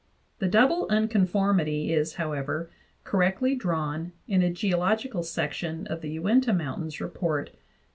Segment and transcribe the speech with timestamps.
[0.39, 2.71] The double unconformity is, however,
[3.03, 7.59] correctly drawn in a geological section of the Uinta Mountains report (p.